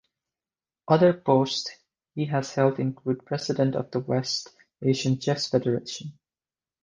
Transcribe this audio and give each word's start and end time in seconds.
Other 0.87 1.13
posts 1.13 1.69
he 2.15 2.25
has 2.25 2.55
held 2.55 2.79
include 2.79 3.23
President 3.23 3.75
of 3.75 3.91
the 3.91 3.99
West 3.99 4.49
Asian 4.81 5.19
Chess 5.19 5.47
Federation. 5.47 6.17